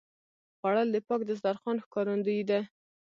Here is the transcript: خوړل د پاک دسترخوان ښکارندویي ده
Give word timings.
خوړل 0.57 0.87
د 0.91 0.97
پاک 1.07 1.21
دسترخوان 1.29 1.77
ښکارندویي 1.85 2.43
ده 2.49 2.59